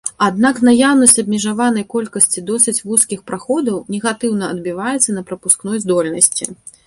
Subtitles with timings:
[0.25, 6.43] Аднак наяўнасць абмежаванай колькасці досыць вузкіх праходаў негатыўна адбіваецца на прапускной здольнасці.